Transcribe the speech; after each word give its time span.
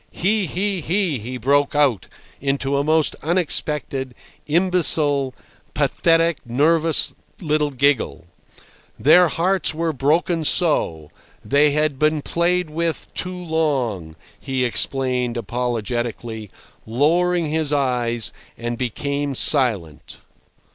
"He! 0.09 0.47
he! 0.47 0.81
he!" 0.81 1.19
He 1.19 1.37
broke 1.37 1.75
out 1.75 2.07
into 2.39 2.75
a 2.75 2.83
most 2.83 3.15
unexpected, 3.21 4.15
imbecile, 4.47 5.35
pathetic, 5.75 6.37
nervous 6.43 7.13
little 7.39 7.69
giggle. 7.69 8.25
"Their 8.97 9.27
hearts 9.27 9.75
were 9.75 9.93
broken 9.93 10.43
so! 10.43 11.11
They 11.45 11.69
had 11.73 11.99
been 11.99 12.23
played 12.23 12.71
with 12.71 13.09
too 13.13 13.37
long," 13.37 14.15
he 14.39 14.65
explained 14.65 15.37
apologetically, 15.37 16.49
lowering 16.87 17.51
his 17.51 17.71
eyes, 17.71 18.33
and 18.57 18.79
became 18.79 19.35
silent. 19.35 20.17